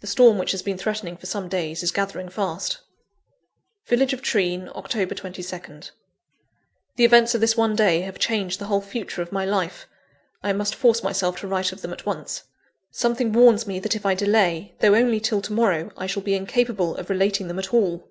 [0.00, 2.78] The storm which has been threatening for some days, is gathering fast.
[3.86, 5.92] (Village of Treen, October 22nd.)
[6.96, 9.86] The events of this one day have changed the whole future of my life.
[10.42, 12.42] I must force myself to write of them at once.
[12.90, 16.34] Something warns me that if I delay, though only till to morrow, I shall be
[16.34, 18.10] incapable of relating them at all.